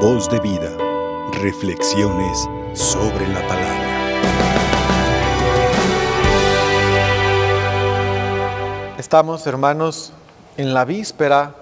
[0.00, 0.76] Voz de vida.
[1.40, 3.86] Reflexiones sobre la palabra.
[8.98, 10.12] Estamos, hermanos,
[10.58, 11.54] en la víspera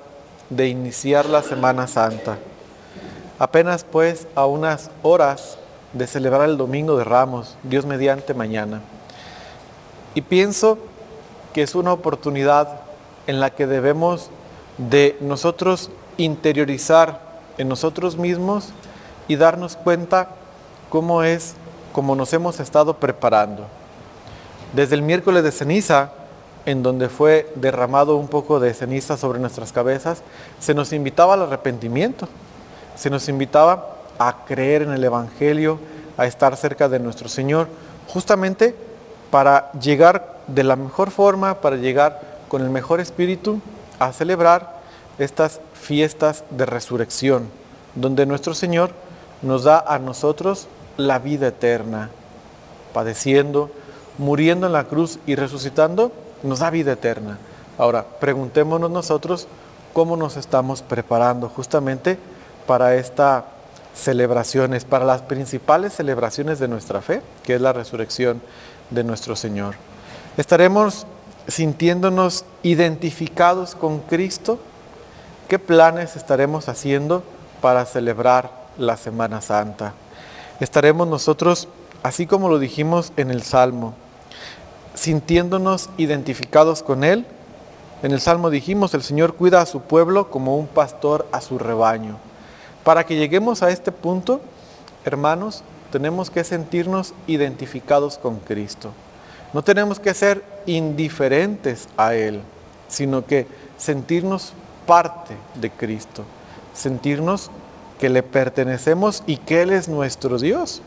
[0.51, 2.37] de iniciar la Semana Santa.
[3.38, 5.56] Apenas pues a unas horas
[5.92, 8.80] de celebrar el Domingo de Ramos, Dios mediante mañana.
[10.16, 10.78] Y pienso
[11.53, 12.80] que es una oportunidad
[13.28, 14.28] en la que debemos
[14.76, 17.23] de nosotros interiorizar
[17.59, 18.70] en nosotros mismos
[19.28, 20.28] y darnos cuenta
[20.90, 21.54] cómo es,
[21.92, 23.66] cómo nos hemos estado preparando.
[24.72, 26.10] Desde el miércoles de ceniza,
[26.66, 30.22] en donde fue derramado un poco de ceniza sobre nuestras cabezas,
[30.59, 32.28] se nos invitaba al arrepentimiento,
[32.96, 35.78] se nos invitaba a creer en el Evangelio,
[36.16, 37.68] a estar cerca de nuestro Señor,
[38.09, 38.74] justamente
[39.30, 43.60] para llegar de la mejor forma, para llegar con el mejor espíritu
[43.98, 44.74] a celebrar
[45.18, 47.48] estas fiestas de resurrección,
[47.95, 48.91] donde nuestro Señor
[49.42, 52.10] nos da a nosotros la vida eterna,
[52.93, 53.70] padeciendo,
[54.18, 57.38] muriendo en la cruz y resucitando, nos da vida eterna.
[57.79, 59.48] Ahora, preguntémonos nosotros
[59.92, 62.18] cómo nos estamos preparando justamente
[62.66, 63.45] para estas
[63.95, 68.41] celebraciones, para las principales celebraciones de nuestra fe, que es la resurrección
[68.91, 69.75] de nuestro Señor.
[70.37, 71.07] Estaremos
[71.47, 74.59] sintiéndonos identificados con Cristo
[75.48, 77.23] ¿Qué planes estaremos haciendo
[77.61, 79.92] para celebrar la Semana Santa?
[80.59, 81.69] Estaremos nosotros,
[82.03, 83.92] así como lo dijimos en el Salmo,
[84.95, 87.27] sintiéndonos identificados con Él.
[88.03, 91.58] En el Salmo dijimos, el Señor cuida a su pueblo como un pastor a su
[91.58, 92.17] rebaño.
[92.83, 94.41] Para que lleguemos a este punto,
[95.05, 98.92] hermanos, tenemos que sentirnos identificados con Cristo.
[99.53, 102.41] No tenemos que ser indiferentes a Él,
[102.89, 104.55] sino que sentirnos
[104.87, 106.25] parte de Cristo,
[106.73, 107.51] sentirnos
[107.99, 110.83] que le pertenecemos y que Él es nuestro Dios.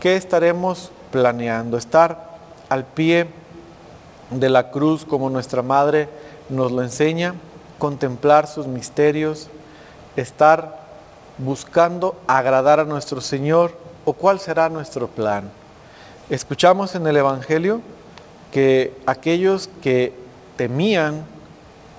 [0.00, 1.76] ¿Qué estaremos planeando?
[1.76, 2.30] Estar
[2.68, 3.28] al pie
[4.30, 6.08] de la cruz como nuestra madre
[6.48, 7.34] nos lo enseña,
[7.78, 9.48] contemplar sus misterios,
[10.16, 10.80] estar
[11.38, 15.50] buscando agradar a nuestro Señor o cuál será nuestro plan.
[16.28, 17.80] Escuchamos en el Evangelio
[18.52, 20.12] que aquellos que
[20.56, 21.24] temían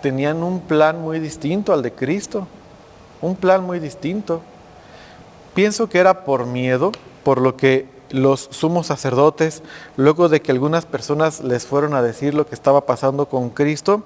[0.02, 2.48] tenían un plan muy distinto al de Cristo,
[3.22, 4.42] un plan muy distinto.
[5.54, 6.92] Pienso que era por miedo,
[7.24, 9.64] por lo que los sumos sacerdotes,
[9.96, 14.04] luego de que algunas personas les fueron a decir lo que estaba pasando con Cristo,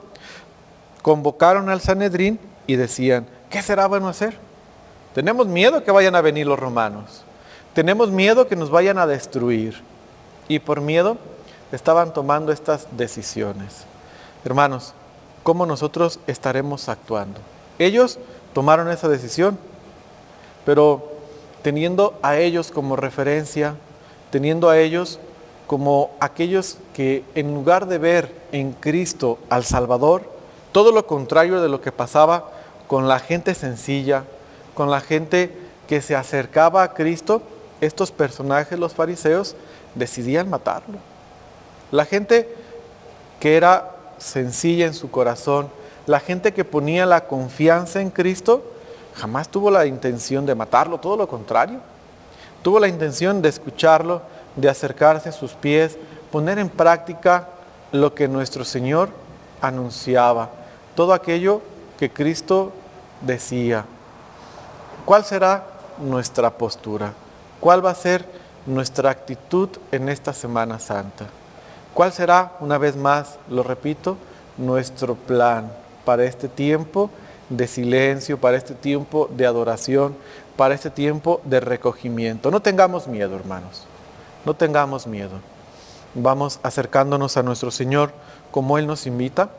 [1.02, 4.38] convocaron al Sanedrín y decían, ¿qué será bueno hacer?
[5.14, 7.24] Tenemos miedo que vayan a venir los romanos,
[7.74, 9.82] tenemos miedo que nos vayan a destruir.
[10.48, 11.18] Y por miedo
[11.72, 13.86] estaban tomando estas decisiones.
[14.44, 14.94] Hermanos,
[15.46, 17.40] cómo nosotros estaremos actuando.
[17.78, 18.18] Ellos
[18.54, 19.60] tomaron esa decisión,
[20.66, 21.12] pero
[21.62, 23.76] teniendo a ellos como referencia,
[24.32, 25.20] teniendo a ellos
[25.68, 30.24] como aquellos que en lugar de ver en Cristo al Salvador,
[30.72, 32.50] todo lo contrario de lo que pasaba
[32.88, 34.24] con la gente sencilla,
[34.74, 35.56] con la gente
[35.88, 37.44] que se acercaba a Cristo,
[37.82, 39.56] estos personajes, los fariseos,
[39.94, 40.98] decidían matarlo.
[41.92, 42.50] La gente
[43.40, 43.95] que era
[44.26, 45.70] sencilla en su corazón,
[46.06, 48.64] la gente que ponía la confianza en Cristo,
[49.16, 51.80] jamás tuvo la intención de matarlo, todo lo contrario.
[52.62, 54.22] Tuvo la intención de escucharlo,
[54.56, 55.98] de acercarse a sus pies,
[56.32, 57.50] poner en práctica
[57.92, 59.10] lo que nuestro Señor
[59.62, 60.50] anunciaba,
[60.96, 61.62] todo aquello
[61.98, 62.72] que Cristo
[63.22, 63.86] decía.
[65.06, 65.66] ¿Cuál será
[66.00, 67.14] nuestra postura?
[67.60, 68.26] ¿Cuál va a ser
[68.66, 71.28] nuestra actitud en esta Semana Santa?
[71.96, 74.18] ¿Cuál será, una vez más, lo repito,
[74.58, 75.72] nuestro plan
[76.04, 77.10] para este tiempo
[77.48, 80.14] de silencio, para este tiempo de adoración,
[80.58, 82.52] para este tiempo de recogimiento?
[82.52, 83.86] No tengamos miedo, hermanos,
[84.44, 85.40] no tengamos miedo.
[86.16, 88.12] Vamos acercándonos a nuestro Señor
[88.52, 89.52] como Él nos invita,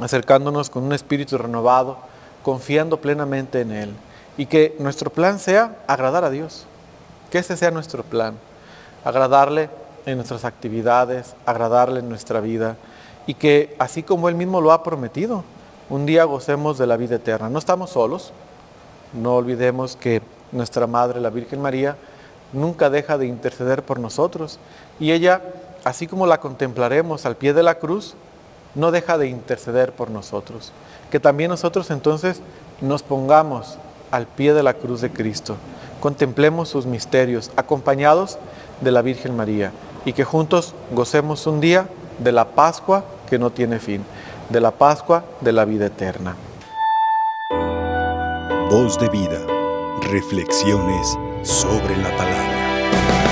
[0.00, 1.98] acercándonos con un espíritu renovado,
[2.42, 3.94] confiando plenamente en Él.
[4.38, 6.64] Y que nuestro plan sea agradar a Dios,
[7.30, 8.36] que ese sea nuestro plan,
[9.04, 9.68] agradarle
[10.06, 12.76] en nuestras actividades, agradarle en nuestra vida
[13.26, 15.44] y que así como Él mismo lo ha prometido,
[15.88, 17.48] un día gocemos de la vida eterna.
[17.48, 18.32] No estamos solos,
[19.12, 21.96] no olvidemos que nuestra Madre, la Virgen María,
[22.52, 24.58] nunca deja de interceder por nosotros
[24.98, 25.42] y ella,
[25.84, 28.14] así como la contemplaremos al pie de la cruz,
[28.74, 30.72] no deja de interceder por nosotros.
[31.10, 32.40] Que también nosotros entonces
[32.80, 33.78] nos pongamos
[34.10, 35.56] al pie de la cruz de Cristo,
[36.00, 38.38] contemplemos sus misterios, acompañados
[38.80, 39.72] de la Virgen María
[40.04, 41.88] y que juntos gocemos un día
[42.18, 44.04] de la Pascua que no tiene fin,
[44.48, 46.36] de la Pascua de la vida eterna.
[48.70, 49.40] Voz de vida,
[50.10, 53.31] Reflexiones sobre la palabra.